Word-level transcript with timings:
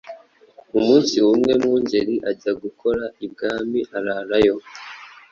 Umunsi 0.77 1.15
umwe 1.33 1.51
Mwungeri 1.61 2.15
ajya 2.29 2.51
gukora 2.63 3.03
ibwami 3.25 3.79
ararayo 3.97 4.55